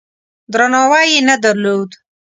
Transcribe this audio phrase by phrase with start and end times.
[0.53, 1.89] درناوی یې نه درلود.